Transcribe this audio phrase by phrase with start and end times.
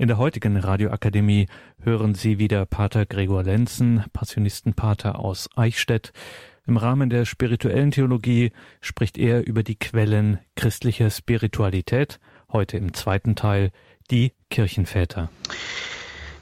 [0.00, 1.48] In der heutigen Radioakademie
[1.82, 6.12] hören Sie wieder Pater Gregor Lenzen, Passionistenpater aus Eichstätt.
[6.68, 12.20] Im Rahmen der spirituellen Theologie spricht er über die Quellen christlicher Spiritualität,
[12.52, 13.72] heute im zweiten Teil
[14.08, 15.30] die Kirchenväter.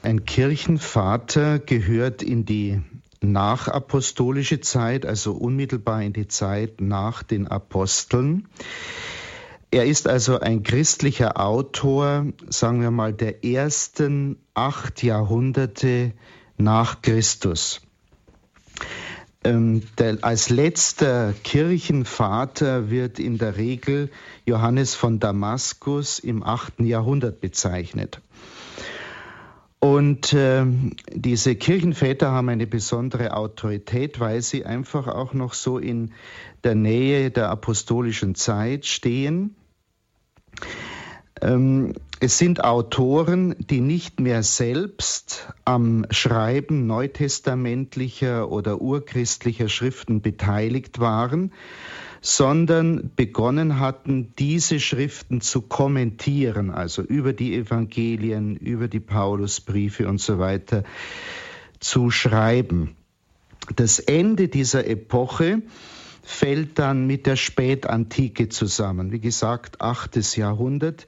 [0.03, 2.83] Ein Kirchenvater gehört in die
[3.21, 8.49] nachapostolische Zeit, also unmittelbar in die Zeit nach den Aposteln.
[9.69, 16.13] Er ist also ein christlicher Autor, sagen wir mal, der ersten acht Jahrhunderte
[16.57, 17.81] nach Christus.
[19.43, 24.09] Ähm, der, als letzter Kirchenvater wird in der Regel
[24.45, 28.21] Johannes von Damaskus im achten Jahrhundert bezeichnet.
[29.79, 30.65] Und äh,
[31.13, 36.13] diese Kirchenväter haben eine besondere Autorität, weil sie einfach auch noch so in
[36.63, 39.55] der Nähe der apostolischen Zeit stehen.
[41.41, 50.99] Ähm, es sind Autoren, die nicht mehr selbst am Schreiben neutestamentlicher oder urchristlicher Schriften beteiligt
[50.99, 51.51] waren,
[52.21, 60.19] sondern begonnen hatten, diese Schriften zu kommentieren, also über die Evangelien, über die Paulusbriefe und
[60.19, 60.83] so weiter
[61.79, 62.95] zu schreiben.
[63.75, 65.61] Das Ende dieser Epoche
[66.23, 69.11] fällt dann mit der Spätantike zusammen.
[69.11, 71.07] Wie gesagt, achtes Jahrhundert.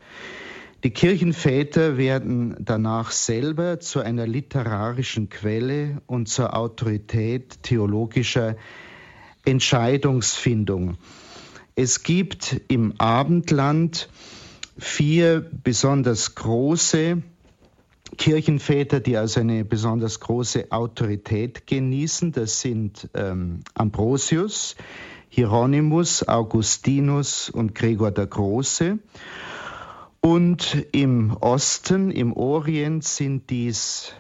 [0.86, 8.56] Die Kirchenväter werden danach selber zu einer literarischen Quelle und zur Autorität theologischer
[9.50, 10.98] Entscheidungsfindung.
[11.76, 14.10] Es gibt im Abendland
[14.78, 17.24] vier besonders große
[18.18, 22.32] Kirchenväter, die also eine besonders große Autorität genießen.
[22.32, 24.76] Das sind ähm, Ambrosius,
[25.30, 29.00] Hieronymus, Augustinus und Gregor der Große.
[30.22, 34.14] Und im Osten, im Orient sind dies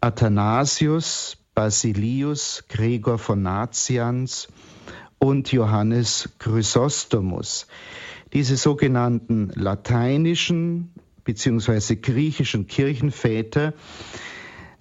[0.00, 4.48] Athanasius, Basilius, Gregor von Nazians
[5.18, 7.66] und Johannes Chrysostomus.
[8.32, 10.92] Diese sogenannten lateinischen
[11.24, 11.96] bzw.
[11.96, 13.74] griechischen Kirchenväter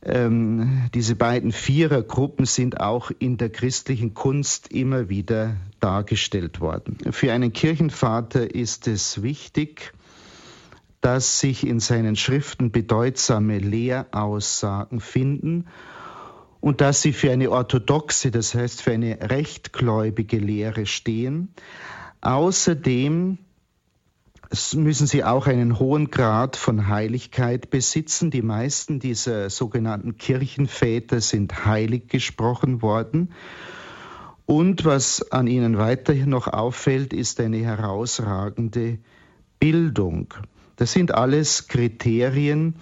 [0.04, 6.98] ähm, diese beiden Vierergruppen sind auch in der christlichen Kunst immer wieder dargestellt worden.
[7.12, 9.94] Für einen Kirchenvater ist es wichtig,
[11.02, 15.68] dass sich in seinen Schriften bedeutsame Lehraussagen finden
[16.62, 21.54] und dass sie für eine orthodoxe, das heißt für eine rechtgläubige Lehre stehen.
[22.22, 23.40] Außerdem
[24.76, 28.32] müssen sie auch einen hohen Grad von Heiligkeit besitzen.
[28.32, 33.34] Die meisten dieser sogenannten Kirchenväter sind heilig gesprochen worden.
[34.46, 39.00] Und was an ihnen weiterhin noch auffällt, ist eine herausragende
[39.60, 40.34] Bildung.
[40.76, 42.76] Das sind alles Kriterien,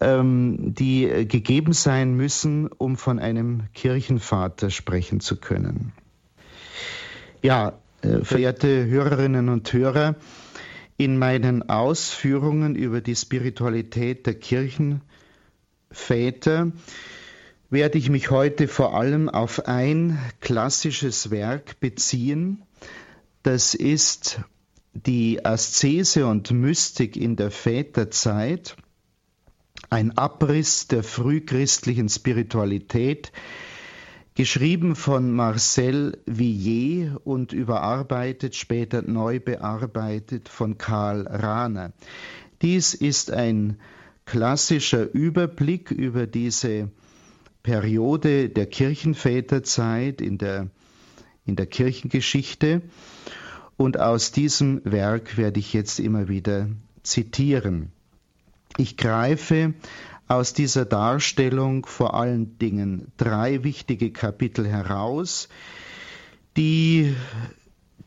[0.00, 5.92] ähm, die gegeben sein müssen, um von einem Kirchenvater sprechen zu können.
[7.42, 10.16] Ja, äh, verehrte Hörerinnen und Hörer,
[10.98, 15.02] in meinen Ausführungen über die Spiritualität der Kirchenväter
[17.68, 22.62] werde ich mich heute vor allem auf ein klassisches Werk beziehen.
[23.42, 24.40] Das ist
[24.94, 28.76] die Aszese und Mystik in der Väterzeit,
[29.90, 33.32] ein Abriss der frühchristlichen Spiritualität,
[34.34, 41.92] geschrieben von Marcel Villiers und überarbeitet, später neu bearbeitet von Karl Rahner.
[42.62, 43.78] Dies ist ein
[44.26, 46.90] klassischer Überblick über diese
[47.62, 50.68] Periode der Kirchenväterzeit in der,
[51.46, 52.82] in der Kirchengeschichte.
[53.76, 56.68] Und aus diesem Werk werde ich jetzt immer wieder
[57.02, 57.92] zitieren.
[58.78, 59.74] Ich greife
[60.28, 65.48] aus dieser Darstellung vor allen Dingen drei wichtige Kapitel heraus,
[66.56, 67.14] die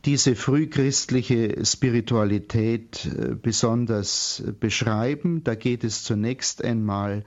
[0.04, 5.44] diese frühchristliche Spiritualität äh, besonders beschreiben.
[5.44, 7.24] Da geht es zunächst einmal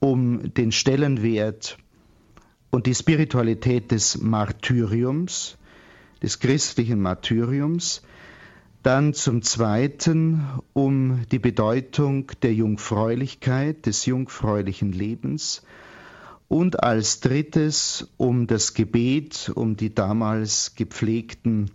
[0.00, 1.78] um den Stellenwert
[2.70, 5.58] und die Spiritualität des Martyriums,
[6.22, 8.02] des christlichen Martyriums.
[8.82, 15.62] Dann zum Zweiten um die Bedeutung der Jungfräulichkeit, des jungfräulichen Lebens.
[16.48, 21.70] Und als Drittes um das Gebet, um die damals gepflegten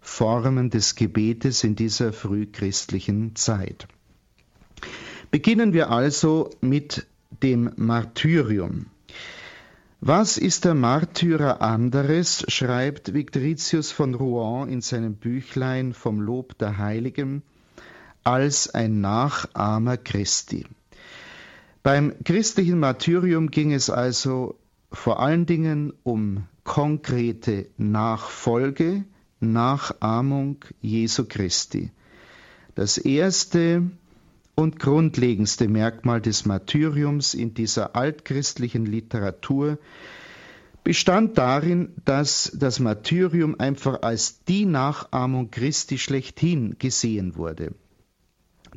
[0.00, 3.88] Formen des Gebetes in dieser frühchristlichen Zeit.
[5.30, 7.06] Beginnen wir also mit
[7.42, 8.86] dem Martyrium.
[10.02, 16.78] Was ist der Märtyrer anderes, schreibt Victoritius von Rouen in seinem Büchlein vom Lob der
[16.78, 17.42] Heiligen,
[18.24, 20.64] als ein Nachahmer Christi.
[21.82, 24.58] Beim christlichen Martyrium ging es also
[24.90, 29.04] vor allen Dingen um konkrete Nachfolge,
[29.38, 31.90] Nachahmung Jesu Christi.
[32.74, 33.90] Das erste
[34.60, 39.78] und grundlegendste Merkmal des Martyriums in dieser altchristlichen Literatur
[40.84, 47.74] bestand darin, dass das Martyrium einfach als die Nachahmung Christi schlechthin gesehen wurde.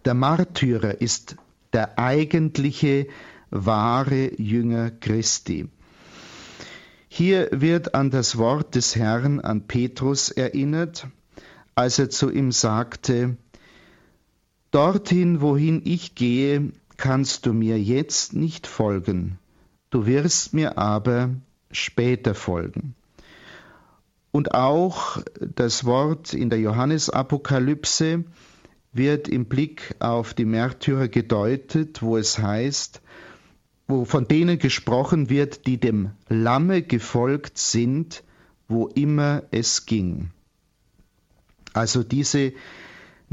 [0.05, 1.35] Der Märtyrer ist
[1.71, 3.07] der eigentliche
[3.51, 5.69] wahre Jünger Christi.
[7.07, 11.07] Hier wird an das Wort des Herrn an Petrus erinnert,
[11.75, 13.37] als er zu ihm sagte,
[14.73, 19.37] Dorthin, wohin ich gehe, kannst du mir jetzt nicht folgen,
[19.91, 21.29] du wirst mir aber
[21.69, 22.95] später folgen.
[24.31, 28.23] Und auch das Wort in der Johannesapokalypse
[28.91, 32.99] wird im Blick auf die Märtyrer gedeutet, wo es heißt,
[33.87, 38.23] wo von denen gesprochen wird, die dem Lamme gefolgt sind,
[38.67, 40.31] wo immer es ging.
[41.73, 42.53] Also diese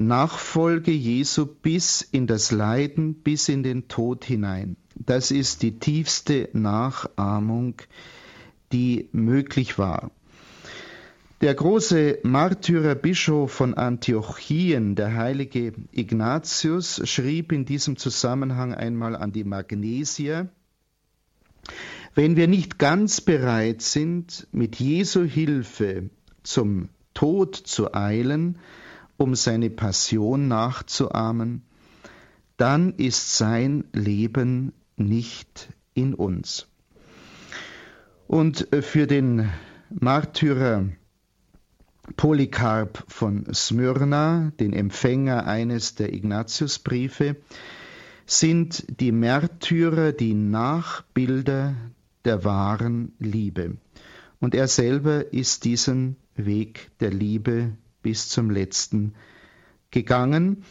[0.01, 4.77] Nachfolge Jesu bis in das Leiden, bis in den Tod hinein.
[4.95, 7.75] Das ist die tiefste Nachahmung,
[8.73, 10.11] die möglich war.
[11.43, 19.45] Der große Märtyrerbischof von Antiochien, der heilige Ignatius, schrieb in diesem Zusammenhang einmal an die
[19.45, 20.49] Magnesier,
[22.15, 26.09] wenn wir nicht ganz bereit sind, mit Jesu Hilfe
[26.43, 28.59] zum Tod zu eilen,
[29.21, 31.63] um seine Passion nachzuahmen,
[32.57, 36.69] dann ist sein Leben nicht in uns.
[38.27, 39.51] Und für den
[39.91, 40.89] Märtyrer
[42.17, 47.37] Polycarp von Smyrna, den Empfänger eines der Ignatiusbriefe,
[48.25, 51.75] sind die Märtyrer die Nachbilder
[52.25, 53.77] der wahren Liebe.
[54.41, 59.15] Und er selber ist diesen Weg der Liebe bis zum letzten
[59.91, 60.65] gegangen.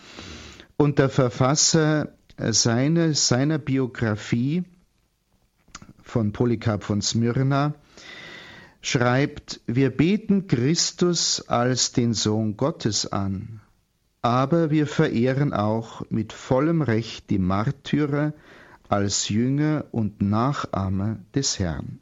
[0.78, 4.64] Und der Verfasser seiner, seiner Biografie
[6.02, 7.76] von Polycarp von Smyrna
[8.82, 13.62] schreibt, wir beten Christus als den Sohn Gottes an,
[14.22, 18.34] aber wir verehren auch mit vollem Recht die Märtyrer
[18.88, 22.00] als Jünger und Nachahmer des Herrn.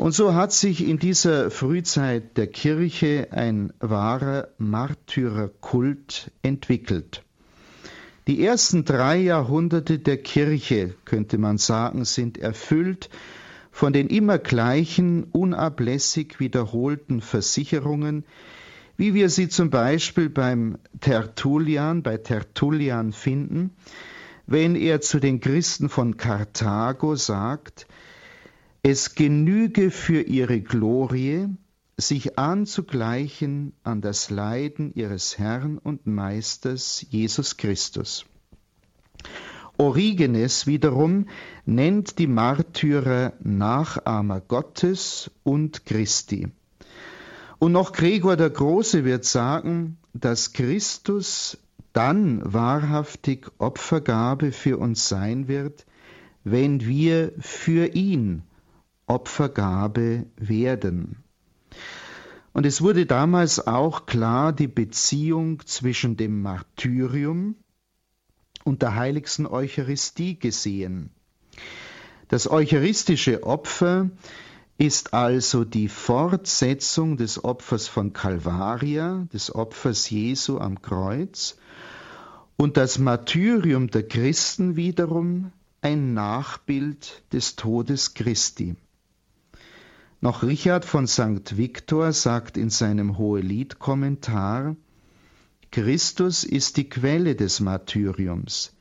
[0.00, 7.22] Und so hat sich in dieser Frühzeit der Kirche ein wahrer Märtyrerkult entwickelt.
[8.26, 13.10] Die ersten drei Jahrhunderte der Kirche, könnte man sagen, sind erfüllt
[13.70, 18.24] von den immer gleichen, unablässig wiederholten Versicherungen,
[18.96, 23.76] wie wir sie zum Beispiel beim Tertullian, bei Tertullian finden,
[24.46, 27.86] wenn er zu den Christen von Karthago sagt,
[28.82, 31.48] es genüge für ihre Glorie,
[31.96, 38.24] sich anzugleichen an das Leiden ihres Herrn und Meisters Jesus Christus.
[39.76, 41.26] Origenes wiederum
[41.66, 46.48] nennt die Märtyrer Nachahmer Gottes und Christi.
[47.58, 51.58] Und noch Gregor der Große wird sagen, dass Christus
[51.92, 55.84] dann wahrhaftig Opfergabe für uns sein wird,
[56.44, 58.42] wenn wir für ihn
[59.10, 61.24] Opfergabe werden.
[62.52, 67.56] Und es wurde damals auch klar die Beziehung zwischen dem Martyrium,
[68.64, 71.10] und der heiligsten Eucharistie gesehen.
[72.28, 74.10] Das eucharistische Opfer
[74.78, 81.56] ist also die Fortsetzung des Opfers von Calvaria, des Opfers Jesu am Kreuz,
[82.56, 88.76] und das Martyrium der Christen wiederum ein Nachbild des Todes Christi.
[90.22, 91.56] Noch Richard von St.
[91.56, 94.76] Victor sagt in seinem Hohelied-Kommentar,
[95.70, 98.76] Christus ist die Quelle des Martyriums.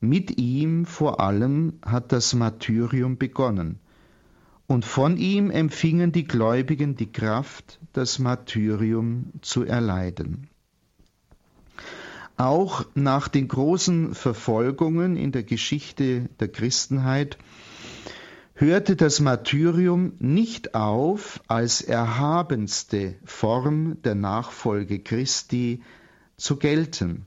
[0.00, 3.78] Mit ihm vor allem hat das Martyrium begonnen.
[4.66, 10.48] Und von ihm empfingen die Gläubigen die Kraft, das Martyrium zu erleiden.
[12.36, 17.38] Auch nach den großen Verfolgungen in der Geschichte der Christenheit
[18.54, 25.82] hörte das Martyrium nicht auf, als erhabenste Form der Nachfolge Christi
[26.36, 27.26] zu gelten.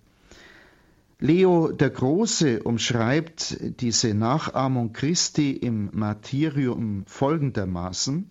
[1.19, 8.29] Leo der Große umschreibt diese Nachahmung Christi im Martyrium folgendermaßen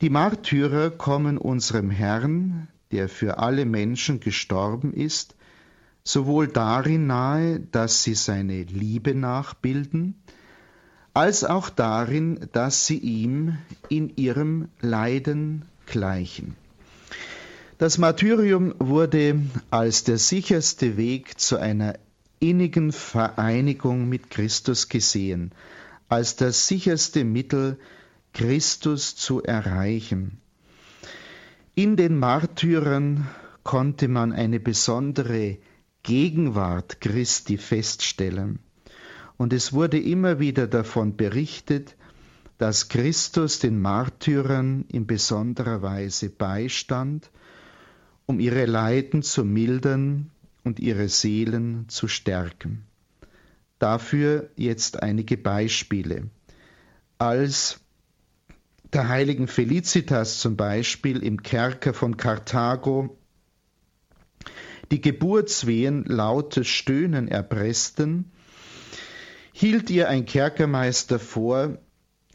[0.00, 5.34] Die Märtyrer kommen unserem Herrn, der für alle Menschen gestorben ist,
[6.04, 10.22] sowohl darin nahe, dass sie seine Liebe nachbilden,
[11.16, 13.56] als auch darin, dass sie ihm
[13.88, 16.56] in ihrem Leiden gleichen.
[17.78, 21.94] Das Martyrium wurde als der sicherste Weg zu einer
[22.38, 25.52] innigen Vereinigung mit Christus gesehen,
[26.10, 27.78] als das sicherste Mittel,
[28.34, 30.38] Christus zu erreichen.
[31.74, 33.26] In den Märtyrern
[33.62, 35.56] konnte man eine besondere
[36.02, 38.58] Gegenwart Christi feststellen.
[39.36, 41.96] Und es wurde immer wieder davon berichtet,
[42.58, 47.30] dass Christus den Märtyrern in besonderer Weise beistand,
[48.24, 50.30] um ihre Leiden zu mildern
[50.64, 52.86] und ihre Seelen zu stärken.
[53.78, 56.30] Dafür jetzt einige Beispiele.
[57.18, 57.80] Als
[58.92, 63.18] der heiligen Felicitas zum Beispiel im Kerker von Karthago
[64.90, 68.30] die Geburtswehen lautes Stöhnen erpressten,
[69.58, 71.78] hielt ihr ein Kerkermeister vor,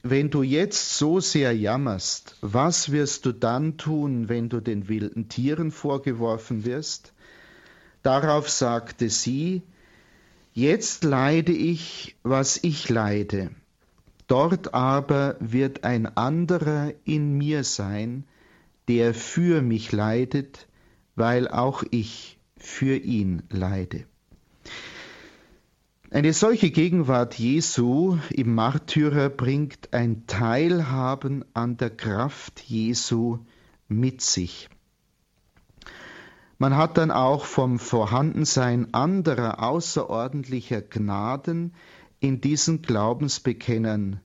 [0.01, 5.29] wenn du jetzt so sehr jammerst, was wirst du dann tun, wenn du den wilden
[5.29, 7.13] Tieren vorgeworfen wirst?
[8.01, 9.61] Darauf sagte sie,
[10.53, 13.51] Jetzt leide ich, was ich leide,
[14.25, 18.23] dort aber wird ein anderer in mir sein,
[18.87, 20.67] der für mich leidet,
[21.15, 24.05] weil auch ich für ihn leide.
[26.13, 33.39] Eine solche Gegenwart Jesu im Märtyrer bringt ein Teilhaben an der Kraft Jesu
[33.87, 34.67] mit sich.
[36.57, 41.73] Man hat dann auch vom Vorhandensein anderer außerordentlicher Gnaden
[42.19, 44.19] in diesen Glaubensbekennern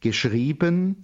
[0.00, 1.02] geschrieben.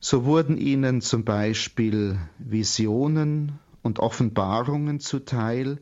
[0.00, 5.78] So wurden ihnen zum Beispiel Visionen und Offenbarungen zuteil,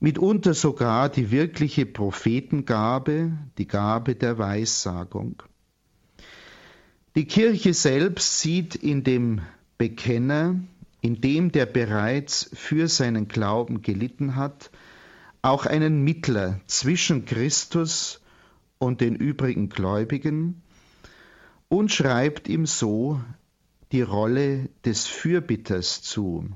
[0.00, 5.42] mitunter sogar die wirkliche Prophetengabe, die Gabe der Weissagung.
[7.14, 9.40] Die Kirche selbst sieht in dem
[9.78, 10.60] Bekenner,
[11.00, 14.70] in dem der bereits für seinen Glauben gelitten hat,
[15.40, 18.20] auch einen Mittler zwischen Christus
[18.78, 20.62] und den übrigen Gläubigen
[21.68, 23.20] und schreibt ihm so
[23.92, 26.50] die Rolle des Fürbitters zu.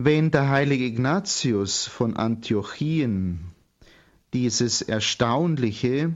[0.00, 3.40] Wenn der heilige Ignatius von Antiochien
[4.32, 6.12] dieses erstaunliche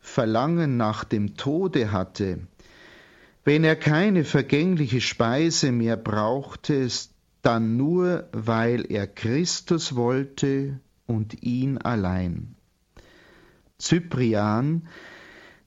[0.00, 2.40] Verlangen nach dem Tode hatte,
[3.42, 6.86] wenn er keine vergängliche Speise mehr brauchte,
[7.40, 12.54] dann nur, weil er Christus wollte und ihn allein.
[13.80, 14.88] Cyprian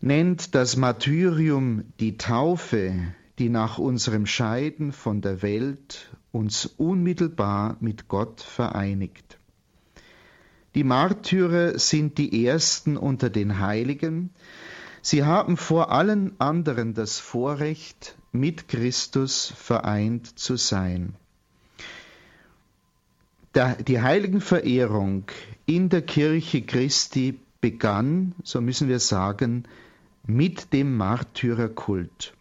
[0.02, 2.94] nennt das Martyrium die Taufe,
[3.40, 9.40] die nach unserem Scheiden von der Welt uns unmittelbar mit Gott vereinigt.
[10.76, 14.32] Die Märtyrer sind die ersten unter den Heiligen.
[15.02, 21.16] Sie haben vor allen anderen das Vorrecht, mit Christus vereint zu sein.
[23.88, 25.28] Die Heiligenverehrung
[25.66, 29.64] in der Kirche Christi begann, so müssen wir sagen,
[30.28, 32.34] mit dem Märtyrerkult.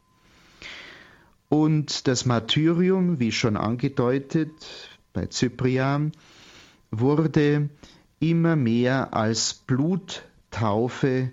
[1.55, 4.51] Und das Martyrium, wie schon angedeutet
[5.13, 6.11] bei Cyprian,
[6.91, 7.69] wurde
[8.19, 11.31] immer mehr als Bluttaufe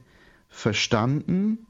[0.48, 1.66] verstanden,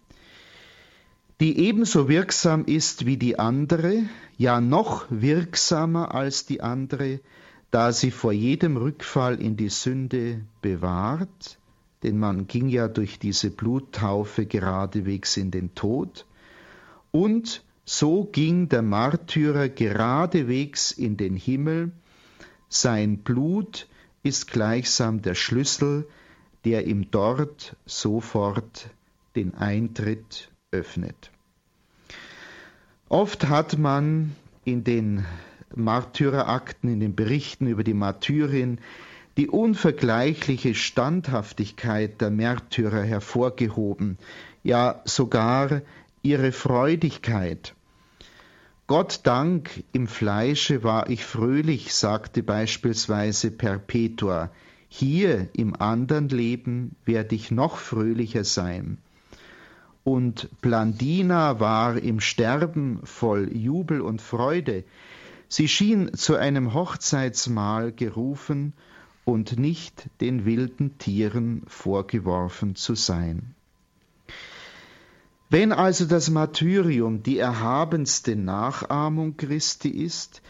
[1.39, 4.03] die ebenso wirksam ist wie die andere,
[4.37, 7.21] ja noch wirksamer als die andere,
[7.69, 11.57] da sie vor jedem Rückfall in die Sünde bewahrt,
[12.03, 16.25] denn man ging ja durch diese Bluttaufe geradewegs in den Tod,
[17.11, 21.91] und so ging der Märtyrer geradewegs in den Himmel,
[22.69, 23.87] sein Blut
[24.23, 26.07] ist gleichsam der Schlüssel,
[26.63, 28.89] der ihm dort sofort
[29.35, 31.31] den Eintritt öffnet.
[33.09, 35.25] Oft hat man in den
[35.75, 38.79] Märtyrerakten, in den Berichten über die Martyrin
[39.37, 44.17] die unvergleichliche Standhaftigkeit der Märtyrer hervorgehoben,
[44.63, 45.81] ja sogar
[46.23, 47.75] ihre Freudigkeit.
[48.87, 54.51] Gott Dank, im Fleische war ich fröhlich, sagte beispielsweise Perpetua,
[54.89, 58.97] hier im anderen Leben werde ich noch fröhlicher sein.
[60.03, 64.83] Und Blandina war im Sterben voll Jubel und Freude.
[65.47, 68.73] Sie schien zu einem Hochzeitsmahl gerufen
[69.23, 73.55] und nicht den wilden Tieren vorgeworfen zu sein.
[75.51, 80.41] Wenn also das Martyrium die erhabenste Nachahmung Christi ist,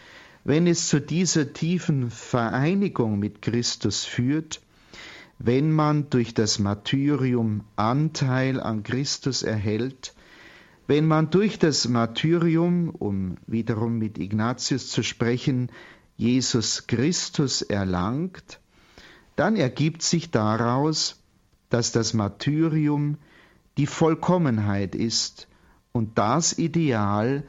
[0.44, 4.60] wenn es zu dieser tiefen Vereinigung mit Christus führt,
[5.40, 10.14] wenn man durch das Martyrium Anteil an Christus erhält,
[10.86, 15.72] wenn man durch das Martyrium, um wiederum mit Ignatius zu sprechen,
[16.16, 18.60] Jesus Christus erlangt,
[19.34, 21.20] dann ergibt sich daraus,
[21.70, 23.18] dass das Martyrium
[23.76, 25.48] die Vollkommenheit ist
[25.92, 27.44] und das Ideal,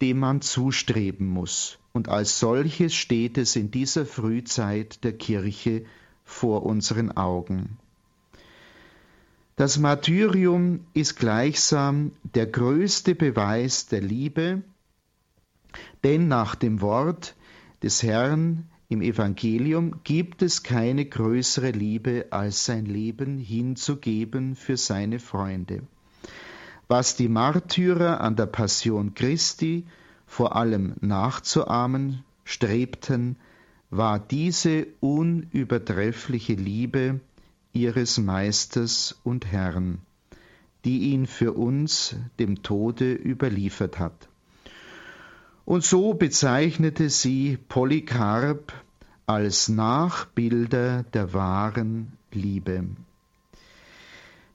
[0.00, 1.78] dem man zustreben muss.
[1.92, 5.84] Und als solches steht es in dieser Frühzeit der Kirche
[6.24, 7.78] vor unseren Augen.
[9.56, 14.62] Das Martyrium ist gleichsam der größte Beweis der Liebe,
[16.04, 17.34] denn nach dem Wort
[17.82, 25.18] des Herrn im Evangelium gibt es keine größere Liebe, als sein Leben hinzugeben für seine
[25.18, 25.82] Freunde.
[26.88, 29.86] Was die Märtyrer an der Passion Christi
[30.26, 33.36] vor allem nachzuahmen strebten,
[33.90, 37.20] war diese unübertreffliche Liebe
[37.74, 39.98] ihres Meisters und Herrn,
[40.86, 44.27] die ihn für uns dem Tode überliefert hat.
[45.68, 48.72] Und so bezeichnete sie Polycarp
[49.26, 52.84] als Nachbilder der wahren Liebe.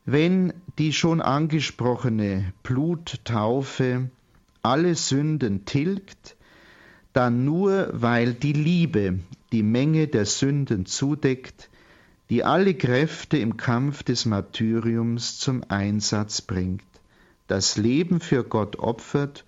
[0.05, 4.09] Wenn die schon angesprochene Bluttaufe
[4.63, 6.35] alle Sünden tilgt,
[7.13, 9.19] dann nur, weil die Liebe
[9.51, 11.69] die Menge der Sünden zudeckt,
[12.31, 16.81] die alle Kräfte im Kampf des Martyriums zum Einsatz bringt,
[17.45, 19.45] das Leben für Gott opfert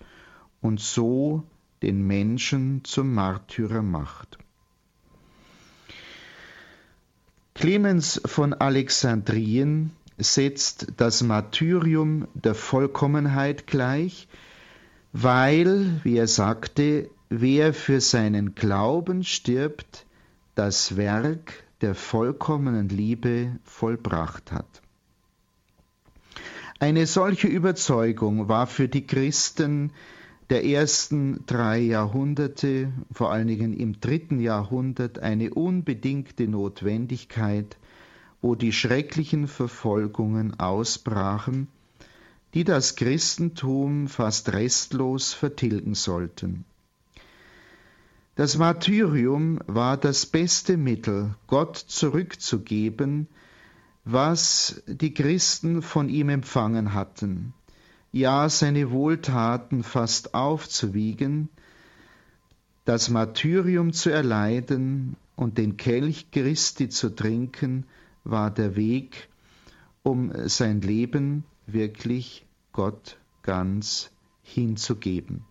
[0.60, 1.42] und so
[1.82, 4.38] den Menschen zum Märtyrer macht.
[7.54, 14.28] Clemens von Alexandrien setzt das Martyrium der Vollkommenheit gleich,
[15.12, 20.06] weil, wie er sagte, wer für seinen Glauben stirbt,
[20.54, 24.82] das Werk der vollkommenen Liebe vollbracht hat.
[26.78, 29.92] Eine solche Überzeugung war für die Christen
[30.50, 37.76] der ersten drei Jahrhunderte, vor allen Dingen im dritten Jahrhundert, eine unbedingte Notwendigkeit,
[38.40, 41.68] wo die schrecklichen Verfolgungen ausbrachen,
[42.54, 46.64] die das Christentum fast restlos vertilgen sollten.
[48.36, 53.28] Das Martyrium war das beste Mittel, Gott zurückzugeben,
[54.04, 57.54] was die Christen von ihm empfangen hatten,
[58.18, 61.48] ja seine Wohltaten fast aufzuwiegen,
[62.84, 67.84] das Martyrium zu erleiden und den Kelch Christi zu trinken,
[68.24, 69.28] war der Weg,
[70.02, 74.10] um sein Leben wirklich Gott ganz
[74.42, 75.44] hinzugeben.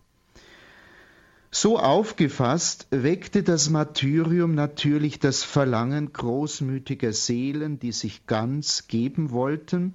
[1.50, 9.94] So aufgefasst weckte das Martyrium natürlich das Verlangen großmütiger Seelen, die sich ganz geben wollten,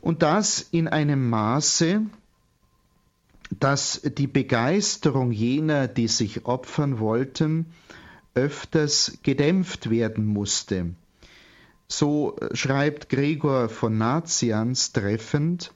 [0.00, 2.02] und das in einem Maße,
[3.58, 7.66] dass die Begeisterung jener, die sich opfern wollten,
[8.34, 10.94] öfters gedämpft werden musste.
[11.88, 15.72] So schreibt Gregor von Nazians treffend,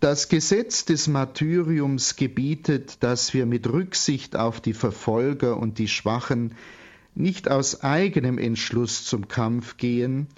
[0.00, 6.54] das Gesetz des Martyriums gebietet, dass wir mit Rücksicht auf die Verfolger und die Schwachen
[7.16, 10.28] nicht aus eigenem Entschluss zum Kampf gehen,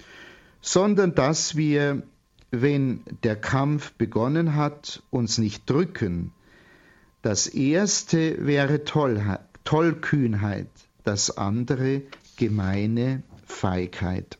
[0.61, 2.03] sondern dass wir,
[2.51, 6.31] wenn der Kampf begonnen hat, uns nicht drücken.
[7.21, 10.69] Das erste wäre Tollheit, Tollkühnheit,
[11.03, 12.03] das andere
[12.35, 14.37] gemeine Feigheit.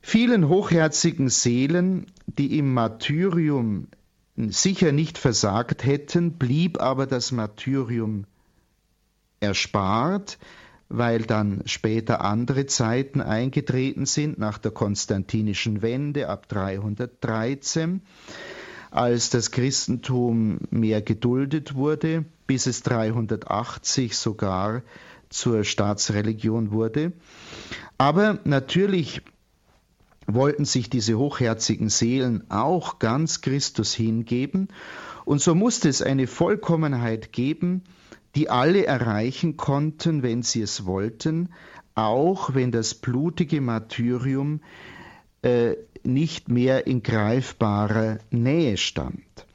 [0.00, 3.88] Vielen hochherzigen Seelen, die im Martyrium
[4.36, 8.26] sicher nicht versagt hätten, blieb aber das Martyrium
[9.40, 10.38] erspart,
[10.88, 18.02] weil dann später andere Zeiten eingetreten sind, nach der konstantinischen Wende ab 313,
[18.90, 24.82] als das Christentum mehr geduldet wurde, bis es 380 sogar
[25.30, 27.12] zur Staatsreligion wurde.
[27.98, 29.22] Aber natürlich
[30.26, 34.68] wollten sich diese hochherzigen Seelen auch ganz Christus hingeben,
[35.24, 37.82] und so musste es eine Vollkommenheit geben,
[38.34, 41.50] die alle erreichen konnten, wenn sie es wollten,
[41.94, 44.60] auch wenn das blutige Martyrium
[45.42, 49.46] äh, nicht mehr in greifbarer Nähe stand.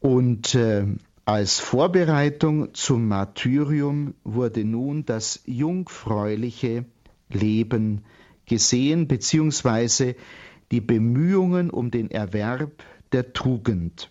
[0.00, 0.86] Und äh,
[1.24, 6.84] als Vorbereitung zum Martyrium wurde nun das jungfräuliche
[7.30, 8.04] Leben
[8.46, 10.16] gesehen, beziehungsweise
[10.70, 14.08] die Bemühungen um den Erwerb der Tugend.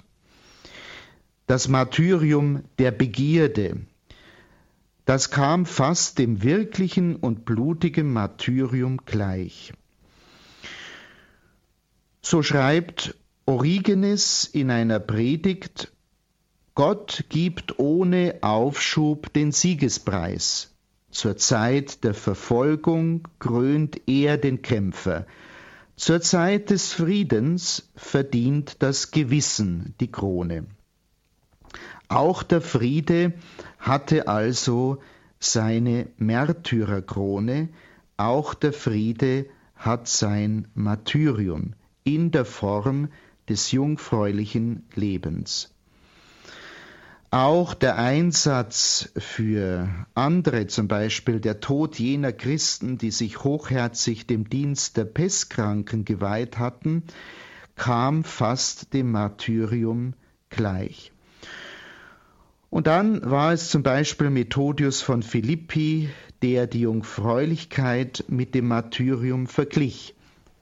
[1.47, 3.81] Das Martyrium der Begierde.
[5.05, 9.73] Das kam fast dem wirklichen und blutigen Martyrium gleich.
[12.21, 15.91] So schreibt Origenes in einer Predigt,
[16.75, 20.73] Gott gibt ohne Aufschub den Siegespreis.
[21.11, 25.27] Zur Zeit der Verfolgung krönt er den Kämpfer.
[25.95, 30.65] Zur Zeit des Friedens verdient das Gewissen die Krone.
[32.13, 33.33] Auch der Friede
[33.79, 34.99] hatte also
[35.39, 37.69] seine Märtyrerkrone,
[38.17, 41.73] auch der Friede hat sein Martyrium
[42.03, 43.09] in der Form
[43.49, 45.73] des jungfräulichen Lebens.
[47.31, 54.47] Auch der Einsatz für andere, zum Beispiel der Tod jener Christen, die sich hochherzig dem
[54.47, 57.05] Dienst der Pestkranken geweiht hatten,
[57.75, 60.13] kam fast dem Martyrium
[60.51, 61.12] gleich.
[62.73, 66.09] Und dann war es zum Beispiel Methodius von Philippi,
[66.41, 70.15] der die Jungfräulichkeit mit dem Martyrium verglich.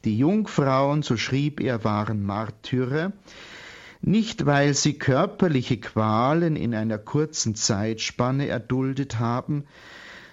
[0.04, 3.14] Die Jungfrauen, so schrieb er, waren Märtyrer,
[4.02, 9.64] nicht weil sie körperliche Qualen in einer kurzen Zeitspanne erduldet haben,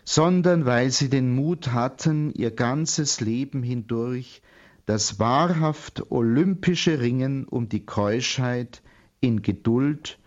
[0.02, 4.42] sondern weil sie den Mut hatten, ihr ganzes Leben hindurch
[4.86, 8.82] das wahrhaft olympische Ringen um die Keuschheit
[9.20, 10.18] in Geduld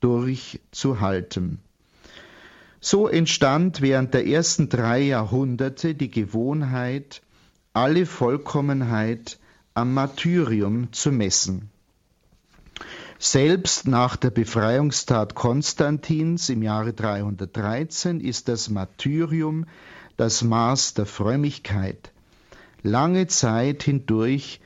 [0.00, 1.60] durchzuhalten.
[2.80, 7.22] So entstand während der ersten drei Jahrhunderte die Gewohnheit,
[7.74, 9.38] alle Vollkommenheit
[9.74, 11.70] am Martyrium zu messen.
[13.18, 19.66] Selbst nach der Befreiungstat Konstantins im Jahre 313 ist das Martyrium
[20.16, 22.12] das Maß der Frömmigkeit.
[22.82, 24.60] Lange Zeit hindurch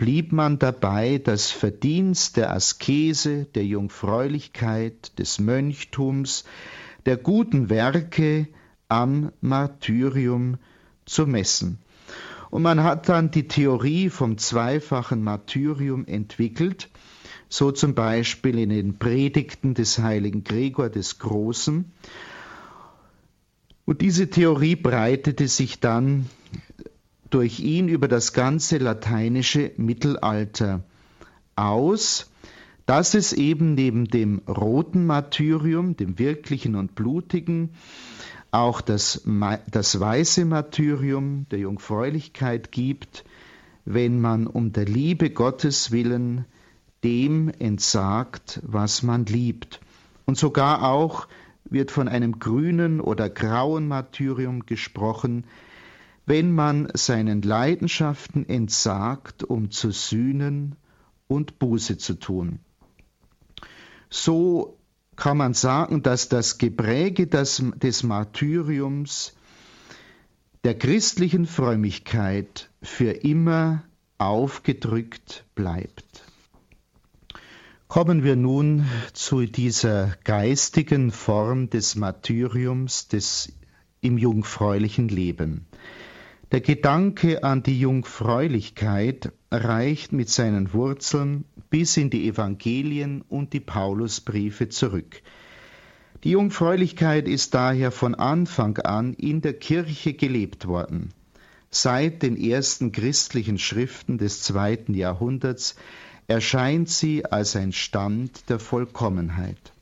[0.00, 6.44] blieb man dabei, das Verdienst der Askese, der Jungfräulichkeit, des Mönchtums,
[7.04, 8.48] der guten Werke
[8.88, 10.56] am Martyrium
[11.04, 11.80] zu messen.
[12.48, 16.88] Und man hat dann die Theorie vom zweifachen Martyrium entwickelt,
[17.50, 21.92] so zum Beispiel in den Predigten des heiligen Gregor des Großen.
[23.84, 26.24] Und diese Theorie breitete sich dann
[27.30, 30.82] durch ihn über das ganze lateinische Mittelalter
[31.56, 32.30] aus,
[32.86, 37.70] dass es eben neben dem roten Martyrium, dem wirklichen und blutigen,
[38.50, 39.22] auch das,
[39.70, 43.24] das weiße Martyrium der Jungfräulichkeit gibt,
[43.84, 46.44] wenn man um der Liebe Gottes willen
[47.04, 49.80] dem entsagt, was man liebt.
[50.26, 51.28] Und sogar auch
[51.64, 55.44] wird von einem grünen oder grauen Martyrium gesprochen,
[56.26, 60.76] wenn man seinen Leidenschaften entsagt, um zu sühnen
[61.26, 62.60] und Buße zu tun.
[64.10, 64.78] So
[65.16, 69.34] kann man sagen, dass das Gepräge des, des Martyriums
[70.64, 73.84] der christlichen Frömmigkeit für immer
[74.18, 76.24] aufgedrückt bleibt.
[77.88, 83.52] Kommen wir nun zu dieser geistigen Form des Martyriums des
[84.00, 85.66] im jungfräulichen Leben.
[86.52, 93.60] Der Gedanke an die Jungfräulichkeit reicht mit seinen Wurzeln bis in die Evangelien und die
[93.60, 95.22] Paulusbriefe zurück.
[96.24, 101.14] Die Jungfräulichkeit ist daher von Anfang an in der Kirche gelebt worden.
[101.70, 105.76] Seit den ersten christlichen Schriften des zweiten Jahrhunderts
[106.26, 109.72] erscheint sie als ein Stand der Vollkommenheit.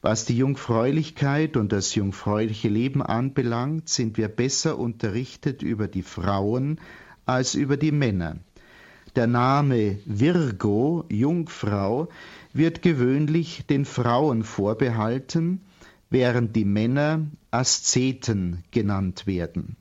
[0.00, 6.80] Was die Jungfräulichkeit und das jungfräuliche Leben anbelangt, sind wir besser unterrichtet über die Frauen
[7.26, 8.36] als über die Männer.
[9.16, 12.08] Der Name Virgo, Jungfrau,
[12.52, 15.62] wird gewöhnlich den Frauen vorbehalten,
[16.10, 19.76] während die Männer Aszeten genannt werden.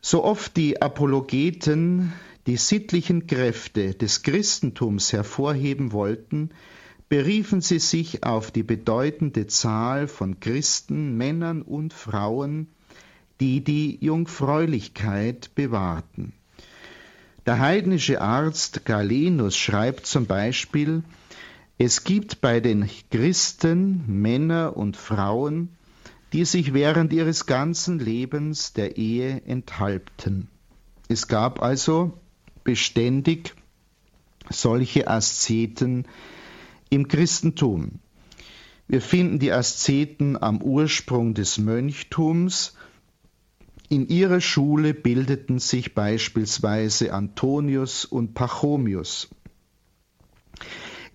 [0.00, 2.12] So oft die Apologeten
[2.46, 6.50] die sittlichen Kräfte des Christentums hervorheben wollten,
[7.10, 12.68] beriefen sie sich auf die bedeutende Zahl von Christen, Männern und Frauen,
[13.40, 16.32] die die Jungfräulichkeit bewahrten.
[17.46, 21.02] Der heidnische Arzt Galenus schreibt zum Beispiel,
[21.78, 25.70] es gibt bei den Christen Männer und Frauen,
[26.32, 30.46] die sich während ihres ganzen Lebens der Ehe enthalten.
[31.08, 32.20] Es gab also
[32.62, 33.56] beständig
[34.48, 36.06] solche Aszeten
[36.90, 38.00] im Christentum.
[38.88, 42.74] Wir finden die Aszeten am Ursprung des Mönchtums,
[43.88, 49.28] in ihrer Schule bildeten sich beispielsweise Antonius und Pachomius.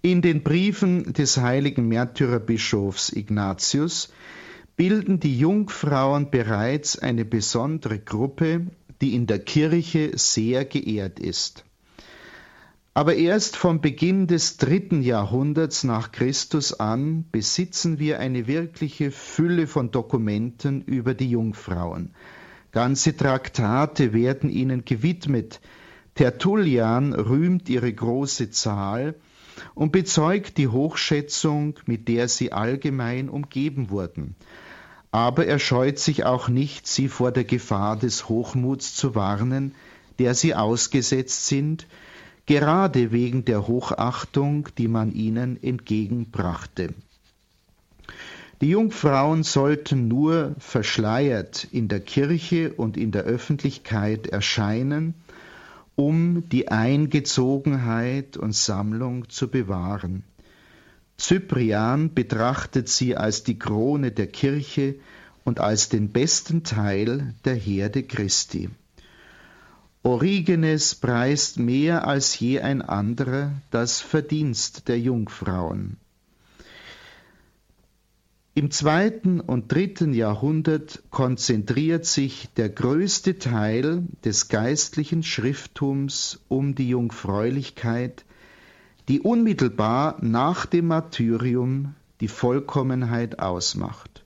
[0.01, 4.11] In den Briefen des heiligen Märtyrerbischofs Ignatius
[4.75, 8.67] bilden die Jungfrauen bereits eine besondere Gruppe,
[9.01, 11.63] die in der Kirche sehr geehrt ist.
[12.97, 19.67] Aber erst vom Beginn des dritten Jahrhunderts nach Christus an besitzen wir eine wirkliche Fülle
[19.67, 22.15] von Dokumenten über die Jungfrauen.
[22.71, 25.59] Ganze Traktate werden ihnen gewidmet.
[26.15, 29.15] Tertullian rühmt ihre große Zahl
[29.73, 34.37] und bezeugt die Hochschätzung, mit der sie allgemein umgeben wurden.
[35.11, 39.75] Aber er scheut sich auch nicht, sie vor der Gefahr des Hochmuts zu warnen,
[40.17, 41.87] der sie ausgesetzt sind,
[42.45, 46.93] gerade wegen der Hochachtung, die man ihnen entgegenbrachte.
[48.61, 55.13] Die Jungfrauen sollten nur verschleiert in der Kirche und in der Öffentlichkeit erscheinen,
[55.95, 60.23] um die Eingezogenheit und Sammlung zu bewahren.
[61.17, 64.95] Cyprian betrachtet sie als die Krone der Kirche
[65.43, 68.69] und als den besten Teil der Herde Christi.
[70.05, 75.97] Origenes preist mehr als je ein anderer das Verdienst der Jungfrauen.
[78.53, 86.89] Im zweiten und dritten Jahrhundert konzentriert sich der größte Teil des geistlichen Schrifttums um die
[86.89, 88.25] Jungfräulichkeit,
[89.07, 94.24] die unmittelbar nach dem Martyrium die Vollkommenheit ausmacht.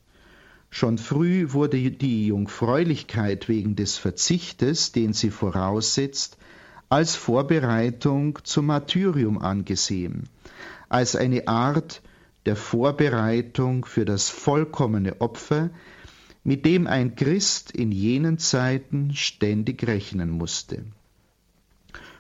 [0.70, 6.38] Schon früh wurde die Jungfräulichkeit wegen des Verzichtes, den sie voraussetzt,
[6.90, 10.30] als Vorbereitung zum Martyrium angesehen,
[10.88, 12.02] als eine Art
[12.46, 15.70] der Vorbereitung für das vollkommene Opfer,
[16.44, 20.84] mit dem ein Christ in jenen Zeiten ständig rechnen musste.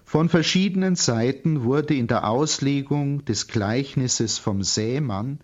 [0.04, 5.40] Von verschiedenen Seiten wurde in der Auslegung des Gleichnisses vom Sämann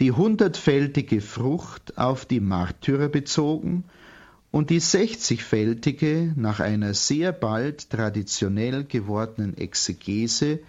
[0.00, 3.84] die hundertfältige Frucht auf die Märtyrer bezogen
[4.50, 10.60] und die sechzigfältige nach einer sehr bald traditionell gewordenen Exegese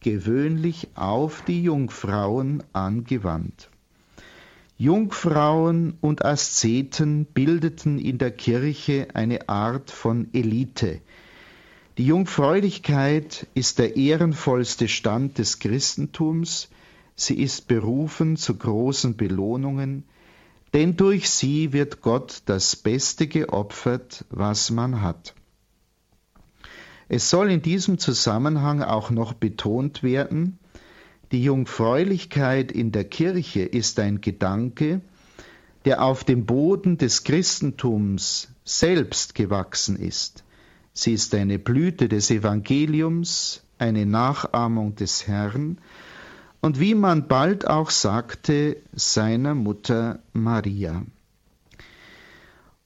[0.00, 3.68] gewöhnlich auf die Jungfrauen angewandt.
[4.78, 11.00] Jungfrauen und Aszeten bildeten in der Kirche eine Art von Elite.
[11.98, 16.68] Die Jungfräulichkeit ist der ehrenvollste Stand des Christentums,
[17.24, 20.04] sie ist berufen zu großen Belohnungen,
[20.72, 25.34] denn durch sie wird Gott das Beste geopfert, was man hat.
[27.08, 30.58] Es soll in diesem Zusammenhang auch noch betont werden,
[31.32, 35.00] die Jungfräulichkeit in der Kirche ist ein Gedanke,
[35.86, 40.44] der auf dem Boden des Christentums selbst gewachsen ist.
[40.92, 45.78] Sie ist eine Blüte des Evangeliums, eine Nachahmung des Herrn
[46.62, 51.02] und wie man bald auch sagte, seiner Mutter Maria.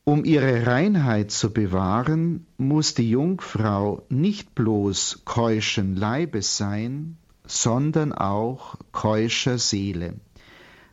[0.02, 8.76] Um ihre Reinheit zu bewahren, muss die Jungfrau nicht bloß keuschen Leibes sein, sondern auch
[8.92, 10.14] keuscher Seele.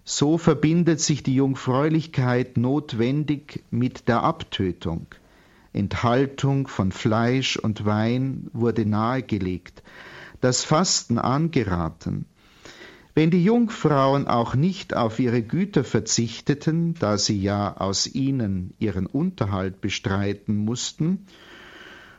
[0.03, 5.07] So verbindet sich die Jungfräulichkeit notwendig mit der Abtötung.
[5.71, 9.83] Enthaltung von Fleisch und Wein wurde nahegelegt,
[10.41, 12.25] das Fasten angeraten,
[13.15, 19.05] wenn die Jungfrauen auch nicht auf ihre Güter verzichteten, da sie ja aus ihnen ihren
[19.05, 21.25] Unterhalt bestreiten mussten,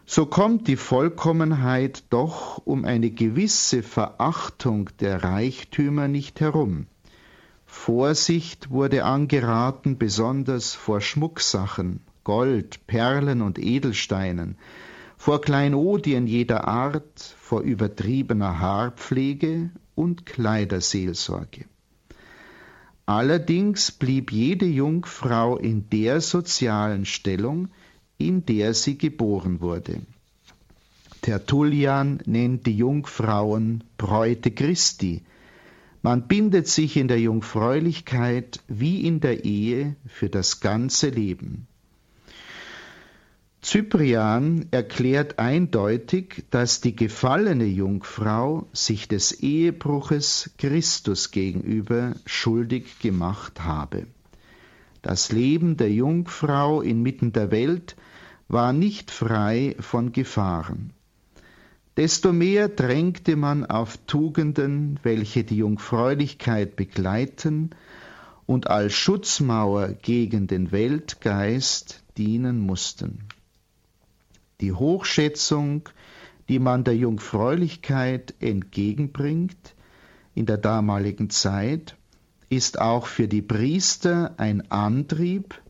[0.06, 6.86] so kommt die Vollkommenheit doch um eine gewisse Verachtung der Reichtümer nicht herum.
[7.66, 14.56] Vorsicht wurde angeraten, besonders vor Schmucksachen, Gold, Perlen und Edelsteinen,
[15.16, 21.66] vor Kleinodien jeder Art, vor übertriebener Haarpflege und Kleiderseelsorge.
[23.06, 27.68] Allerdings blieb jede Jungfrau in der sozialen Stellung,
[28.16, 30.00] in der sie geboren wurde.
[31.20, 35.22] Tertullian nennt die Jungfrauen Bräute Christi.
[36.02, 41.66] Man bindet sich in der Jungfräulichkeit wie in der Ehe für das ganze Leben.
[43.64, 54.06] Cyprian erklärt eindeutig, dass die gefallene Jungfrau sich des Ehebruches Christus gegenüber schuldig gemacht habe.
[55.00, 57.96] Das Leben der Jungfrau inmitten der Welt
[58.48, 60.92] war nicht frei von Gefahren.
[61.96, 67.70] Desto mehr drängte man auf Tugenden, welche die Jungfräulichkeit begleiten
[68.44, 73.20] und als Schutzmauer gegen den Weltgeist dienen mussten
[74.60, 75.88] die Hochschätzung,
[76.48, 79.74] die man der Jungfräulichkeit entgegenbringt,
[80.34, 81.96] in der damaligen Zeit,
[82.48, 85.60] ist auch für die Priester ein Antrieb,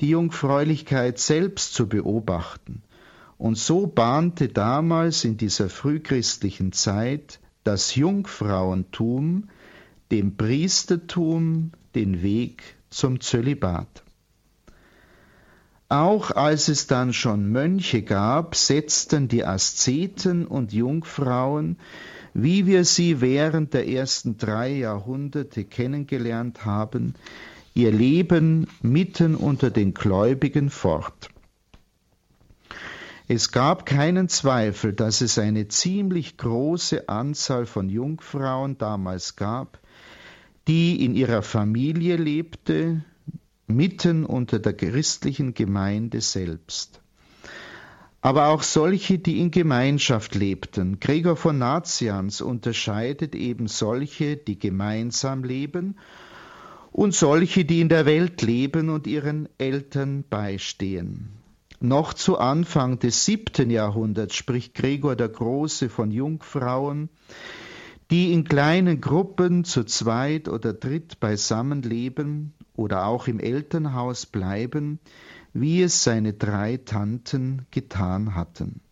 [0.00, 2.82] die Jungfräulichkeit selbst zu beobachten.
[3.38, 9.48] Und so bahnte damals in dieser frühchristlichen Zeit das Jungfrauentum
[10.10, 14.02] dem Priestertum den Weg zum Zölibat.
[15.92, 21.76] Auch als es dann schon Mönche gab, setzten die Aszeten und Jungfrauen,
[22.32, 27.14] wie wir sie während der ersten drei Jahrhunderte kennengelernt haben,
[27.74, 31.28] ihr Leben mitten unter den Gläubigen fort.
[33.28, 39.78] Es gab keinen Zweifel, dass es eine ziemlich große Anzahl von Jungfrauen damals gab,
[40.68, 43.04] die in ihrer Familie lebte,
[43.66, 47.00] mitten unter der christlichen Gemeinde selbst.
[48.20, 51.00] Aber auch solche, die in Gemeinschaft lebten.
[51.00, 55.96] Gregor von Nazians unterscheidet eben solche, die gemeinsam leben
[56.92, 61.30] und solche, die in der Welt leben und ihren Eltern beistehen.
[61.80, 67.08] Noch zu Anfang des siebten Jahrhunderts spricht Gregor der Große von Jungfrauen,
[68.12, 74.98] die in kleinen Gruppen zu zweit oder dritt beisammen leben oder auch im Elternhaus bleiben,
[75.54, 78.82] wie es seine drei Tanten getan hatten.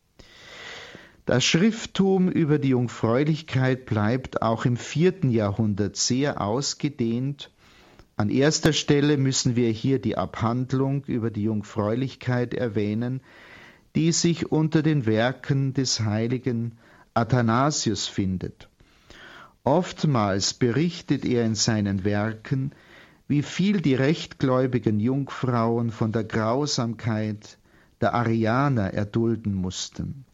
[1.27, 7.51] Das Schrifttum über die Jungfräulichkeit bleibt auch im vierten Jahrhundert sehr ausgedehnt.
[8.17, 13.21] An erster Stelle müssen wir hier die Abhandlung über die Jungfräulichkeit erwähnen,
[13.95, 16.79] die sich unter den Werken des heiligen
[17.13, 18.70] Athanasius findet.
[19.65, 22.73] Oftmals berichtet er in seinen Werken,
[23.29, 27.59] wie viel die rechtgläubigen Jungfrauen von der Grausamkeit
[28.01, 30.25] der Arianer erdulden mussten.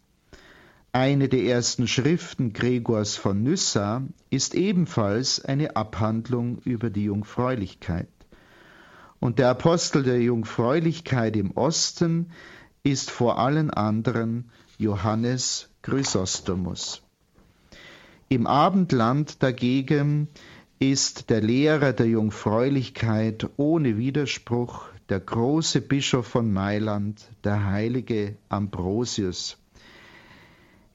[0.93, 8.09] Eine der ersten Schriften Gregors von Nyssa ist ebenfalls eine Abhandlung über die Jungfräulichkeit.
[9.21, 12.31] Und der Apostel der Jungfräulichkeit im Osten
[12.83, 17.06] ist vor allen anderen Johannes Chrysostomus.
[18.29, 20.27] Im Abendland dagegen
[20.81, 29.59] ist der Lehrer der Jungfräulichkeit ohne Widerspruch der große Bischof von Mailand, der heilige Ambrosius.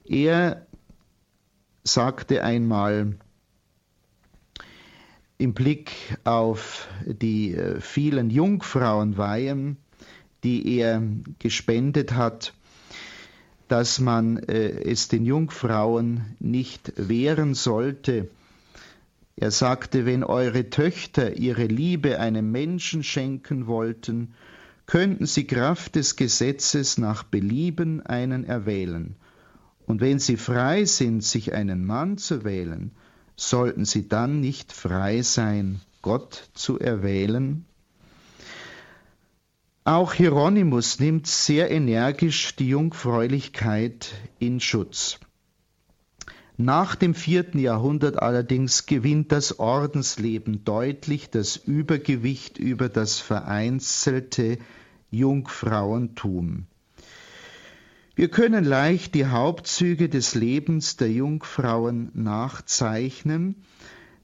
[0.03, 0.65] Er
[1.85, 3.15] sagte einmal
[5.37, 5.93] im Blick
[6.25, 9.77] auf die äh, vielen Jungfrauenweihen,
[10.43, 11.01] die er
[11.39, 12.53] gespendet hat,
[13.71, 18.27] dass man äh, es den Jungfrauen nicht wehren sollte,
[19.37, 24.33] er sagte, wenn eure Töchter ihre Liebe einem Menschen schenken wollten,
[24.87, 29.15] könnten sie Kraft des Gesetzes nach Belieben einen erwählen.
[29.85, 32.91] Und wenn sie frei sind, sich einen Mann zu wählen,
[33.37, 37.65] sollten sie dann nicht frei sein, Gott zu erwählen?
[39.83, 45.19] Auch Hieronymus nimmt sehr energisch die Jungfräulichkeit in Schutz.
[46.55, 54.59] Nach dem vierten Jahrhundert allerdings gewinnt das Ordensleben deutlich das Übergewicht über das vereinzelte
[55.09, 56.67] Jungfrauentum.
[58.13, 63.55] Wir können leicht die Hauptzüge des Lebens der Jungfrauen nachzeichnen,